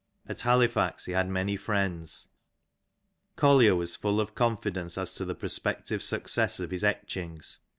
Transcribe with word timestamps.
At 0.27 0.37
HaUfax 0.39 1.05
he 1.05 1.11
had 1.11 1.29
many 1.29 1.55
friends. 1.55 2.29
Collier 3.35 3.75
was 3.75 3.95
full 3.95 4.19
of 4.19 4.33
confidence 4.33 4.97
as 4.97 5.13
to 5.13 5.25
the 5.25 5.35
prospective 5.35 6.01
success 6.01 6.59
of 6.59 6.71
his 6.71 6.83
etchings. 6.83 7.59